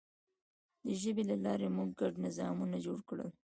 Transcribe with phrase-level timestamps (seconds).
[0.85, 3.29] د ژبې له لارې موږ ګډ نظامونه جوړ کړل.